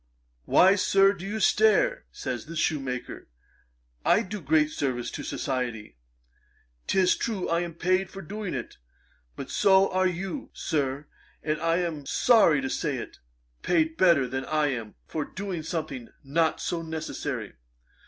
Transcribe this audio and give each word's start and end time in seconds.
"Why, 0.45 0.73
Sir, 0.73 1.13
do 1.13 1.27
you 1.27 1.39
stare? 1.39 2.05
(says 2.11 2.47
the 2.47 2.55
shoemaker,) 2.55 3.27
I 4.03 4.23
do 4.23 4.41
great 4.41 4.71
service 4.71 5.11
to 5.11 5.21
society. 5.21 5.95
'Tis 6.87 7.15
true 7.15 7.47
I 7.47 7.59
am 7.59 7.75
paid 7.75 8.09
for 8.09 8.23
doing 8.23 8.55
it; 8.55 8.77
but 9.35 9.51
so 9.51 9.91
are 9.91 10.07
you, 10.07 10.49
Sir: 10.53 11.05
and 11.43 11.61
I 11.61 11.77
am 11.81 12.07
sorry 12.07 12.61
to 12.61 12.67
say 12.71 12.97
it, 12.97 13.19
paid 13.61 13.95
better 13.95 14.27
than 14.27 14.43
I 14.45 14.69
am, 14.69 14.95
for 15.05 15.23
doing 15.23 15.61
something 15.61 16.09
not 16.23 16.59
so 16.59 16.81
necessary. 16.81 17.53